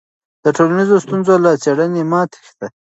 د 0.43 0.45
ټولنیزو 0.57 0.95
ستونزو 1.05 1.33
له 1.43 1.51
څېړنې 1.63 2.03
مه 2.11 2.21
تېښته. 2.31 2.67